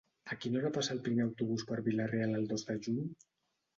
[0.35, 3.05] A quina hora passa el primer autobús per Vila-real el dos de juny?